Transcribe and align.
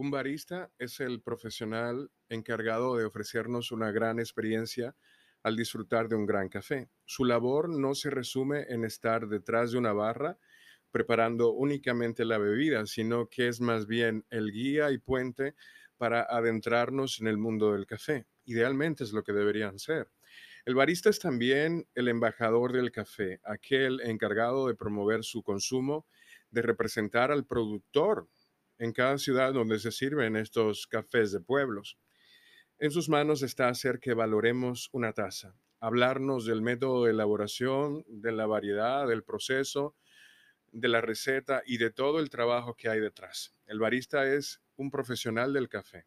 Un 0.00 0.10
barista 0.10 0.72
es 0.78 0.98
el 1.00 1.20
profesional 1.20 2.10
encargado 2.30 2.96
de 2.96 3.04
ofrecernos 3.04 3.70
una 3.70 3.92
gran 3.92 4.18
experiencia 4.18 4.96
al 5.42 5.56
disfrutar 5.56 6.08
de 6.08 6.16
un 6.16 6.24
gran 6.24 6.48
café. 6.48 6.88
Su 7.04 7.26
labor 7.26 7.68
no 7.68 7.94
se 7.94 8.08
resume 8.08 8.62
en 8.70 8.86
estar 8.86 9.28
detrás 9.28 9.72
de 9.72 9.76
una 9.76 9.92
barra 9.92 10.38
preparando 10.90 11.50
únicamente 11.50 12.24
la 12.24 12.38
bebida, 12.38 12.86
sino 12.86 13.28
que 13.28 13.48
es 13.48 13.60
más 13.60 13.86
bien 13.86 14.24
el 14.30 14.52
guía 14.52 14.90
y 14.90 14.96
puente 14.96 15.54
para 15.98 16.22
adentrarnos 16.22 17.20
en 17.20 17.26
el 17.26 17.36
mundo 17.36 17.74
del 17.74 17.84
café. 17.84 18.26
Idealmente 18.46 19.04
es 19.04 19.12
lo 19.12 19.22
que 19.22 19.34
deberían 19.34 19.78
ser. 19.78 20.08
El 20.64 20.76
barista 20.76 21.10
es 21.10 21.18
también 21.18 21.86
el 21.94 22.08
embajador 22.08 22.72
del 22.72 22.90
café, 22.90 23.38
aquel 23.44 24.00
encargado 24.00 24.66
de 24.66 24.74
promover 24.74 25.24
su 25.24 25.42
consumo, 25.42 26.06
de 26.50 26.62
representar 26.62 27.30
al 27.30 27.44
productor 27.44 28.30
en 28.80 28.92
cada 28.92 29.18
ciudad 29.18 29.52
donde 29.52 29.78
se 29.78 29.92
sirven 29.92 30.36
estos 30.36 30.86
cafés 30.86 31.32
de 31.32 31.40
pueblos. 31.40 31.98
En 32.78 32.90
sus 32.90 33.10
manos 33.10 33.42
está 33.42 33.68
hacer 33.68 34.00
que 34.00 34.14
valoremos 34.14 34.88
una 34.92 35.12
taza, 35.12 35.54
hablarnos 35.80 36.46
del 36.46 36.62
método 36.62 37.04
de 37.04 37.10
elaboración, 37.10 38.06
de 38.08 38.32
la 38.32 38.46
variedad, 38.46 39.06
del 39.06 39.22
proceso, 39.22 39.94
de 40.72 40.88
la 40.88 41.02
receta 41.02 41.62
y 41.66 41.76
de 41.76 41.90
todo 41.90 42.20
el 42.20 42.30
trabajo 42.30 42.74
que 42.74 42.88
hay 42.88 43.00
detrás. 43.00 43.54
El 43.66 43.80
barista 43.80 44.26
es 44.26 44.62
un 44.76 44.90
profesional 44.90 45.52
del 45.52 45.68
café. 45.68 46.06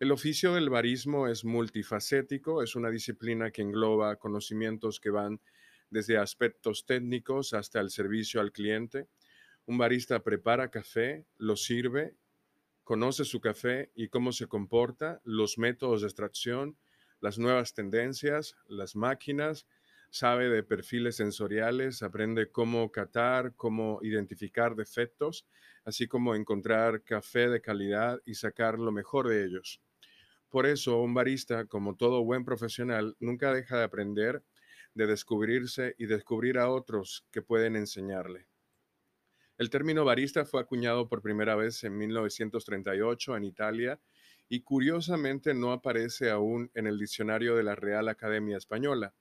El 0.00 0.12
oficio 0.12 0.54
del 0.54 0.70
barismo 0.70 1.28
es 1.28 1.44
multifacético, 1.44 2.62
es 2.62 2.74
una 2.74 2.88
disciplina 2.88 3.50
que 3.50 3.60
engloba 3.60 4.16
conocimientos 4.16 4.98
que 4.98 5.10
van 5.10 5.42
desde 5.90 6.16
aspectos 6.16 6.86
técnicos 6.86 7.52
hasta 7.52 7.80
el 7.80 7.90
servicio 7.90 8.40
al 8.40 8.50
cliente, 8.50 9.08
un 9.66 9.78
barista 9.78 10.22
prepara 10.22 10.70
café, 10.70 11.26
lo 11.36 11.56
sirve, 11.56 12.16
conoce 12.84 13.24
su 13.24 13.40
café 13.40 13.90
y 13.94 14.08
cómo 14.08 14.32
se 14.32 14.46
comporta, 14.46 15.20
los 15.24 15.58
métodos 15.58 16.00
de 16.00 16.08
extracción, 16.08 16.76
las 17.20 17.38
nuevas 17.38 17.74
tendencias, 17.74 18.56
las 18.66 18.96
máquinas, 18.96 19.66
sabe 20.10 20.50
de 20.50 20.62
perfiles 20.62 21.16
sensoriales, 21.16 22.02
aprende 22.02 22.50
cómo 22.50 22.92
catar, 22.92 23.54
cómo 23.56 24.00
identificar 24.02 24.74
defectos, 24.74 25.46
así 25.84 26.06
como 26.06 26.34
encontrar 26.34 27.02
café 27.02 27.48
de 27.48 27.62
calidad 27.62 28.20
y 28.26 28.34
sacar 28.34 28.78
lo 28.78 28.92
mejor 28.92 29.28
de 29.28 29.44
ellos. 29.44 29.80
Por 30.50 30.66
eso, 30.66 31.00
un 31.00 31.14
barista, 31.14 31.64
como 31.64 31.96
todo 31.96 32.24
buen 32.24 32.44
profesional, 32.44 33.16
nunca 33.20 33.54
deja 33.54 33.78
de 33.78 33.84
aprender, 33.84 34.44
de 34.92 35.06
descubrirse 35.06 35.94
y 35.96 36.04
descubrir 36.04 36.58
a 36.58 36.68
otros 36.68 37.24
que 37.30 37.40
pueden 37.40 37.74
enseñarle. 37.74 38.51
El 39.62 39.70
término 39.70 40.04
barista 40.04 40.44
fue 40.44 40.60
acuñado 40.60 41.08
por 41.08 41.22
primera 41.22 41.54
vez 41.54 41.84
en 41.84 41.96
1938 41.96 43.36
en 43.36 43.44
Italia 43.44 44.00
y 44.48 44.62
curiosamente 44.62 45.54
no 45.54 45.70
aparece 45.70 46.30
aún 46.30 46.68
en 46.74 46.88
el 46.88 46.98
diccionario 46.98 47.54
de 47.54 47.62
la 47.62 47.76
Real 47.76 48.08
Academia 48.08 48.56
Española. 48.56 49.14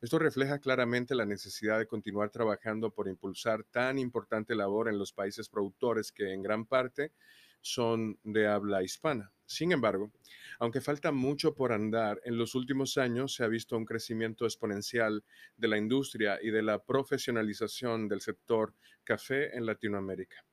Esto 0.00 0.20
refleja 0.20 0.60
claramente 0.60 1.16
la 1.16 1.26
necesidad 1.26 1.80
de 1.80 1.88
continuar 1.88 2.30
trabajando 2.30 2.92
por 2.92 3.08
impulsar 3.08 3.64
tan 3.64 3.98
importante 3.98 4.54
labor 4.54 4.88
en 4.88 4.96
los 4.96 5.12
países 5.12 5.48
productores 5.48 6.12
que 6.12 6.34
en 6.34 6.44
gran 6.44 6.66
parte 6.66 7.12
son 7.60 8.16
de 8.22 8.46
habla 8.46 8.84
hispana. 8.84 9.32
Sin 9.50 9.72
embargo, 9.72 10.12
aunque 10.60 10.80
falta 10.80 11.10
mucho 11.10 11.54
por 11.56 11.72
andar, 11.72 12.20
en 12.24 12.38
los 12.38 12.54
últimos 12.54 12.96
años 12.96 13.34
se 13.34 13.42
ha 13.42 13.48
visto 13.48 13.76
un 13.76 13.84
crecimiento 13.84 14.44
exponencial 14.44 15.24
de 15.56 15.66
la 15.66 15.76
industria 15.76 16.38
y 16.40 16.52
de 16.52 16.62
la 16.62 16.78
profesionalización 16.78 18.06
del 18.06 18.20
sector 18.20 18.72
café 19.02 19.56
en 19.56 19.66
Latinoamérica. 19.66 20.44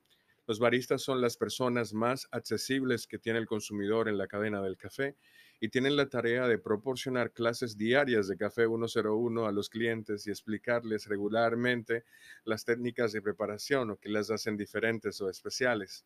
Los 0.48 0.58
baristas 0.58 1.04
son 1.04 1.22
las 1.22 1.38
personas 1.38 1.94
más 1.94 2.28
accesibles 2.32 3.06
que 3.06 3.20
tiene 3.20 3.38
el 3.38 3.46
consumidor 3.46 4.10
en 4.10 4.18
la 4.18 4.26
cadena 4.26 4.64
del 4.64 4.78
café 4.78 5.16
y 5.60 5.70
tienen 5.70 5.96
la 5.96 6.10
tarea 6.10 6.48
de 6.48 6.58
proporcionar 6.58 7.34
clases 7.34 7.78
diarias 7.78 8.28
de 8.28 8.36
café 8.36 8.66
101 8.66 9.46
a 9.46 9.52
los 9.52 9.70
clientes 9.70 10.26
y 10.26 10.32
explicarles 10.32 11.06
regularmente 11.06 12.04
las 12.46 12.66
técnicas 12.66 13.12
de 13.12 13.22
preparación 13.22 13.92
o 13.92 13.98
que 13.98 14.10
las 14.10 14.32
hacen 14.32 14.58
diferentes 14.58 15.22
o 15.22 15.30
especiales. 15.30 16.04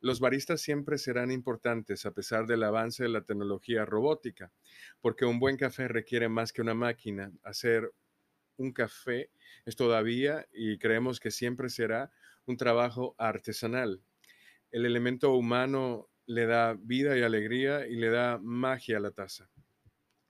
Los 0.00 0.20
baristas 0.20 0.60
siempre 0.60 0.96
serán 0.96 1.30
importantes 1.32 2.06
a 2.06 2.12
pesar 2.12 2.46
del 2.46 2.62
avance 2.62 3.02
de 3.02 3.08
la 3.08 3.24
tecnología 3.24 3.84
robótica, 3.84 4.52
porque 5.00 5.24
un 5.24 5.40
buen 5.40 5.56
café 5.56 5.88
requiere 5.88 6.28
más 6.28 6.52
que 6.52 6.62
una 6.62 6.74
máquina. 6.74 7.32
Hacer 7.42 7.92
un 8.56 8.72
café 8.72 9.30
es 9.64 9.74
todavía, 9.74 10.46
y 10.52 10.78
creemos 10.78 11.18
que 11.18 11.30
siempre 11.30 11.68
será, 11.68 12.12
un 12.46 12.56
trabajo 12.56 13.14
artesanal. 13.18 14.02
El 14.70 14.86
elemento 14.86 15.32
humano 15.34 16.08
le 16.26 16.46
da 16.46 16.74
vida 16.78 17.16
y 17.18 17.22
alegría 17.22 17.86
y 17.86 17.96
le 17.96 18.10
da 18.10 18.38
magia 18.40 18.98
a 18.98 19.00
la 19.00 19.10
taza. 19.10 19.50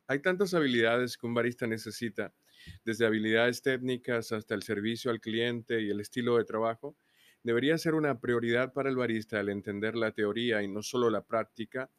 Hay 0.07 0.21
tantas 0.21 0.55
habilidades 0.55 1.19
que 1.19 1.27
un 1.27 1.35
barista 1.35 1.67
necesita, 1.67 2.33
desde 2.85 3.05
habilidades 3.05 3.63
técnicas 3.63 4.33
hasta 4.33 4.55
el 4.55 4.63
servicio 4.63 5.11
al 5.11 5.21
cliente 5.21 5.83
y 5.83 5.91
el 5.91 6.01
estilo 6.01 6.39
de 6.39 6.45
trabajo, 6.45 6.97
debería 7.43 7.79
ser 7.79 7.95
una 7.95 8.21
prioridad 8.21 8.73
para 8.73 8.89
el 8.89 8.97
barista 8.97 9.41
el 9.41 9.49
entender 9.49 9.95
la 9.95 10.13
teoría 10.13 10.63
y 10.63 10.69
no 10.69 10.83
solo 10.83 11.11
la 11.11 11.23
práctica. 11.23 11.91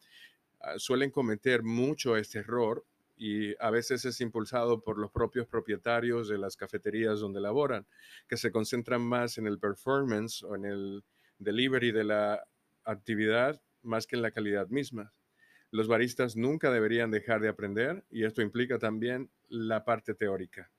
Ah, 0.59 0.77
suelen 0.77 1.11
cometer 1.11 1.63
mucho 1.63 2.17
este 2.17 2.39
error 2.39 2.85
y 3.15 3.53
a 3.59 3.69
veces 3.69 4.05
es 4.05 4.21
impulsado 4.21 4.81
por 4.81 4.97
los 4.97 5.11
propios 5.11 5.47
propietarios 5.47 6.29
de 6.29 6.37
las 6.37 6.55
cafeterías 6.55 7.19
donde 7.19 7.41
laboran, 7.41 7.85
que 8.27 8.37
se 8.37 8.51
concentran 8.51 9.01
más 9.01 9.37
en 9.37 9.45
el 9.45 9.59
performance 9.59 10.43
o 10.43 10.55
en 10.55 10.65
el 10.65 11.03
delivery 11.37 11.91
de 11.91 12.05
la 12.05 12.43
actividad 12.85 13.61
más 13.81 14.07
que 14.07 14.15
en 14.15 14.21
la 14.21 14.31
calidad 14.31 14.67
misma. 14.69 15.13
Los 15.71 15.87
baristas 15.87 16.35
nunca 16.35 16.71
deberían 16.71 17.11
dejar 17.11 17.41
de 17.41 17.49
aprender 17.49 18.05
y 18.09 18.23
esto 18.23 18.41
implica 18.41 18.79
también 18.79 19.29
la 19.49 19.83
parte 19.83 20.13
teórica. 20.13 20.71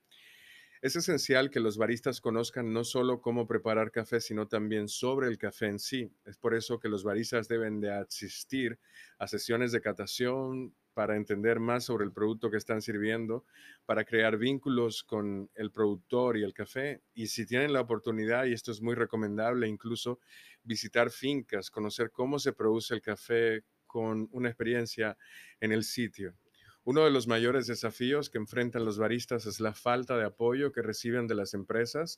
Es 0.81 0.95
esencial 0.95 1.51
que 1.51 1.59
los 1.59 1.77
baristas 1.77 2.21
conozcan 2.21 2.73
no 2.73 2.83
solo 2.83 3.21
cómo 3.21 3.45
preparar 3.45 3.91
café, 3.91 4.19
sino 4.19 4.47
también 4.47 4.87
sobre 4.87 5.27
el 5.27 5.37
café 5.37 5.67
en 5.67 5.77
sí. 5.77 6.11
Es 6.25 6.37
por 6.37 6.55
eso 6.55 6.79
que 6.79 6.89
los 6.89 7.03
baristas 7.03 7.47
deben 7.47 7.79
de 7.79 7.91
asistir 7.91 8.79
a 9.19 9.27
sesiones 9.27 9.71
de 9.71 9.79
catación 9.79 10.75
para 10.95 11.15
entender 11.17 11.59
más 11.59 11.83
sobre 11.83 12.03
el 12.03 12.11
producto 12.11 12.49
que 12.49 12.57
están 12.57 12.81
sirviendo, 12.81 13.45
para 13.85 14.03
crear 14.05 14.37
vínculos 14.37 15.03
con 15.03 15.51
el 15.53 15.71
productor 15.71 16.37
y 16.37 16.43
el 16.43 16.53
café. 16.53 17.03
Y 17.13 17.27
si 17.27 17.45
tienen 17.45 17.73
la 17.73 17.81
oportunidad, 17.81 18.45
y 18.45 18.53
esto 18.53 18.71
es 18.71 18.81
muy 18.81 18.95
recomendable, 18.95 19.67
incluso 19.67 20.19
visitar 20.63 21.11
fincas, 21.11 21.69
conocer 21.69 22.09
cómo 22.09 22.39
se 22.39 22.53
produce 22.53 22.95
el 22.95 23.01
café 23.01 23.63
con 23.85 24.27
una 24.31 24.49
experiencia 24.49 25.15
en 25.59 25.73
el 25.73 25.83
sitio. 25.83 26.35
Uno 26.83 27.03
de 27.03 27.11
los 27.11 27.27
mayores 27.27 27.67
desafíos 27.67 28.31
que 28.31 28.39
enfrentan 28.39 28.85
los 28.85 28.97
baristas 28.97 29.45
es 29.45 29.59
la 29.59 29.73
falta 29.73 30.17
de 30.17 30.25
apoyo 30.25 30.71
que 30.71 30.81
reciben 30.81 31.27
de 31.27 31.35
las 31.35 31.53
empresas. 31.53 32.17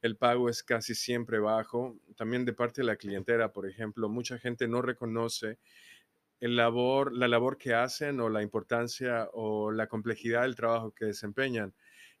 El 0.00 0.16
pago 0.16 0.48
es 0.48 0.62
casi 0.62 0.94
siempre 0.94 1.40
bajo. 1.40 1.98
También 2.16 2.44
de 2.44 2.52
parte 2.52 2.82
de 2.82 2.86
la 2.86 2.96
clientela, 2.96 3.52
por 3.52 3.68
ejemplo, 3.68 4.08
mucha 4.08 4.38
gente 4.38 4.68
no 4.68 4.80
reconoce 4.80 5.58
la 6.38 6.70
labor 6.70 7.58
que 7.58 7.74
hacen 7.74 8.20
o 8.20 8.28
la 8.28 8.42
importancia 8.42 9.28
o 9.32 9.72
la 9.72 9.88
complejidad 9.88 10.42
del 10.42 10.54
trabajo 10.54 10.92
que 10.92 11.06
desempeñan. 11.06 11.74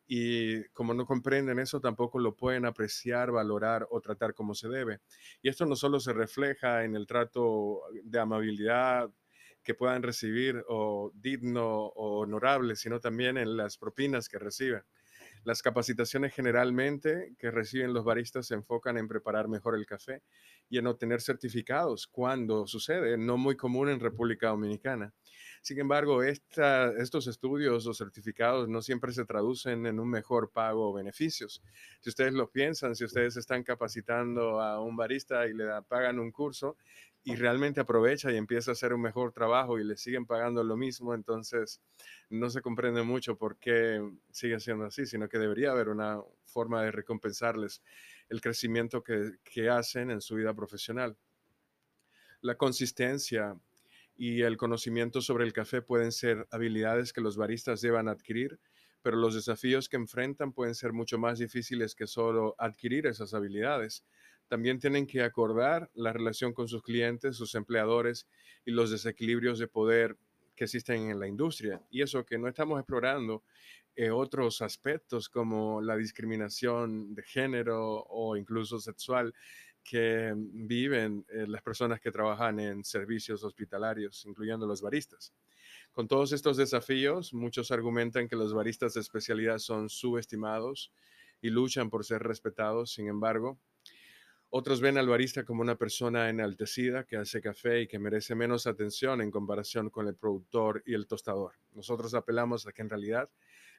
Y 0.08 0.64
como 0.68 0.92
no 0.92 1.06
comprenden 1.06 1.58
eso, 1.60 1.80
tampoco 1.80 2.18
lo 2.18 2.34
pueden 2.34 2.64
apreciar, 2.64 3.30
valorar 3.30 3.86
o 3.90 4.00
tratar 4.00 4.34
como 4.34 4.54
se 4.54 4.68
debe. 4.68 5.00
Y 5.42 5.48
esto 5.48 5.66
no 5.66 5.76
solo 5.76 6.00
se 6.00 6.12
refleja 6.12 6.84
en 6.84 6.96
el 6.96 7.06
trato 7.06 7.82
de 8.02 8.18
amabilidad, 8.18 9.10
que 9.66 9.74
puedan 9.74 10.04
recibir 10.04 10.64
o 10.68 11.10
digno 11.12 11.66
o 11.66 12.20
honorable, 12.20 12.76
sino 12.76 13.00
también 13.00 13.36
en 13.36 13.56
las 13.56 13.76
propinas 13.76 14.28
que 14.28 14.38
reciben. 14.38 14.82
Las 15.42 15.60
capacitaciones 15.60 16.32
generalmente 16.32 17.34
que 17.36 17.50
reciben 17.50 17.92
los 17.92 18.04
baristas 18.04 18.46
se 18.46 18.54
enfocan 18.54 18.96
en 18.96 19.08
preparar 19.08 19.48
mejor 19.48 19.74
el 19.74 19.84
café 19.84 20.22
y 20.68 20.78
en 20.78 20.86
obtener 20.86 21.20
certificados 21.20 22.06
cuando 22.06 22.66
sucede, 22.68 23.18
no 23.18 23.36
muy 23.36 23.56
común 23.56 23.88
en 23.88 23.98
República 23.98 24.48
Dominicana. 24.48 25.12
Sin 25.66 25.80
embargo, 25.80 26.22
estos 26.22 27.26
estudios 27.26 27.88
o 27.88 27.92
certificados 27.92 28.68
no 28.68 28.82
siempre 28.82 29.10
se 29.12 29.24
traducen 29.24 29.84
en 29.86 29.98
un 29.98 30.08
mejor 30.08 30.52
pago 30.52 30.90
o 30.90 30.92
beneficios. 30.92 31.60
Si 31.98 32.08
ustedes 32.08 32.34
lo 32.34 32.48
piensan, 32.48 32.94
si 32.94 33.04
ustedes 33.04 33.36
están 33.36 33.64
capacitando 33.64 34.60
a 34.60 34.80
un 34.80 34.94
barista 34.94 35.44
y 35.48 35.54
le 35.54 35.64
pagan 35.88 36.20
un 36.20 36.30
curso 36.30 36.76
y 37.24 37.34
realmente 37.34 37.80
aprovecha 37.80 38.30
y 38.30 38.36
empieza 38.36 38.70
a 38.70 38.74
hacer 38.74 38.92
un 38.92 39.00
mejor 39.00 39.32
trabajo 39.32 39.76
y 39.76 39.82
le 39.82 39.96
siguen 39.96 40.24
pagando 40.24 40.62
lo 40.62 40.76
mismo, 40.76 41.14
entonces 41.14 41.80
no 42.30 42.48
se 42.48 42.62
comprende 42.62 43.02
mucho 43.02 43.36
por 43.36 43.56
qué 43.56 44.00
sigue 44.30 44.60
siendo 44.60 44.84
así, 44.84 45.04
sino 45.04 45.28
que 45.28 45.40
debería 45.40 45.72
haber 45.72 45.88
una 45.88 46.20
forma 46.44 46.84
de 46.84 46.92
recompensarles 46.92 47.82
el 48.28 48.40
crecimiento 48.40 49.02
que, 49.02 49.68
hacen 49.68 50.12
en 50.12 50.20
su 50.20 50.36
vida 50.36 50.54
profesional. 50.54 51.16
La 52.40 52.54
consistencia 52.54 53.56
y 54.16 54.42
el 54.42 54.56
conocimiento 54.56 55.20
sobre 55.20 55.44
el 55.44 55.52
café 55.52 55.82
pueden 55.82 56.10
ser 56.10 56.46
habilidades 56.50 57.12
que 57.12 57.20
los 57.20 57.36
baristas 57.36 57.80
deban 57.80 58.08
adquirir, 58.08 58.58
pero 59.02 59.16
los 59.16 59.34
desafíos 59.34 59.88
que 59.88 59.96
enfrentan 59.96 60.52
pueden 60.52 60.74
ser 60.74 60.92
mucho 60.92 61.18
más 61.18 61.38
difíciles 61.38 61.94
que 61.94 62.06
solo 62.06 62.54
adquirir 62.58 63.06
esas 63.06 63.34
habilidades. 63.34 64.04
también 64.48 64.78
tienen 64.78 65.08
que 65.08 65.22
acordar 65.22 65.90
la 65.92 66.12
relación 66.12 66.52
con 66.52 66.68
sus 66.68 66.80
clientes, 66.80 67.36
sus 67.36 67.56
empleadores 67.56 68.28
y 68.64 68.70
los 68.70 68.92
desequilibrios 68.92 69.58
de 69.58 69.66
poder 69.66 70.16
que 70.54 70.64
existen 70.64 71.10
en 71.10 71.18
la 71.18 71.26
industria. 71.26 71.82
Y 71.90 72.00
eso 72.00 72.24
que 72.24 72.38
no 72.38 72.46
estamos 72.46 72.78
explorando 72.78 73.42
eh, 73.96 74.10
otros 74.10 74.62
aspectos 74.62 75.28
como 75.28 75.80
la 75.80 75.96
discriminación 75.96 77.14
de 77.14 77.22
género 77.22 78.04
o 78.08 78.36
incluso 78.36 78.78
sexual 78.78 79.34
que 79.86 80.34
viven 80.36 81.24
eh, 81.28 81.46
las 81.46 81.62
personas 81.62 82.00
que 82.00 82.10
trabajan 82.10 82.58
en 82.58 82.84
servicios 82.84 83.44
hospitalarios, 83.44 84.26
incluyendo 84.26 84.66
los 84.66 84.82
baristas. 84.82 85.32
Con 85.92 86.08
todos 86.08 86.32
estos 86.32 86.56
desafíos, 86.56 87.32
muchos 87.32 87.70
argumentan 87.70 88.28
que 88.28 88.36
los 88.36 88.52
baristas 88.52 88.94
de 88.94 89.00
especialidad 89.00 89.58
son 89.58 89.88
subestimados 89.88 90.92
y 91.40 91.50
luchan 91.50 91.88
por 91.88 92.04
ser 92.04 92.22
respetados. 92.22 92.92
Sin 92.92 93.06
embargo, 93.06 93.58
otros 94.50 94.80
ven 94.80 94.98
al 94.98 95.08
barista 95.08 95.44
como 95.44 95.62
una 95.62 95.76
persona 95.76 96.28
enaltecida 96.28 97.04
que 97.04 97.16
hace 97.16 97.40
café 97.40 97.82
y 97.82 97.86
que 97.86 98.00
merece 98.00 98.34
menos 98.34 98.66
atención 98.66 99.20
en 99.20 99.30
comparación 99.30 99.88
con 99.88 100.08
el 100.08 100.16
productor 100.16 100.82
y 100.84 100.94
el 100.94 101.06
tostador. 101.06 101.52
Nosotros 101.74 102.12
apelamos 102.14 102.66
a 102.66 102.72
que 102.72 102.82
en 102.82 102.90
realidad 102.90 103.30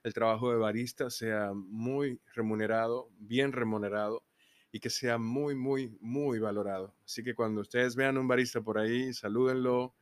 el 0.03 0.13
trabajo 0.13 0.51
de 0.51 0.57
barista 0.57 1.09
sea 1.09 1.51
muy 1.53 2.21
remunerado, 2.33 3.09
bien 3.19 3.51
remunerado 3.51 4.23
y 4.71 4.79
que 4.79 4.89
sea 4.89 5.17
muy, 5.17 5.55
muy, 5.55 5.97
muy 6.01 6.39
valorado. 6.39 6.95
Así 7.05 7.23
que 7.23 7.35
cuando 7.35 7.61
ustedes 7.61 7.95
vean 7.95 8.17
un 8.17 8.27
barista 8.27 8.61
por 8.61 8.77
ahí, 8.77 9.13
salúdenlo, 9.13 9.95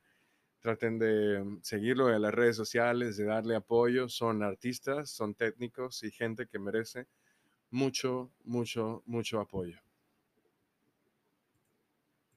traten 0.59 0.97
de 0.97 1.59
seguirlo 1.61 2.13
en 2.13 2.21
las 2.21 2.33
redes 2.33 2.55
sociales, 2.55 3.17
de 3.17 3.25
darle 3.25 3.55
apoyo. 3.55 4.09
Son 4.09 4.41
artistas, 4.43 5.11
son 5.11 5.35
técnicos 5.35 6.03
y 6.03 6.11
gente 6.11 6.47
que 6.47 6.59
merece 6.59 7.07
mucho, 7.69 8.31
mucho, 8.43 9.03
mucho 9.05 9.39
apoyo. 9.39 9.84